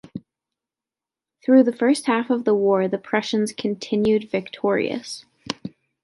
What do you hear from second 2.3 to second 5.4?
of the war, the Prussians continued victorious.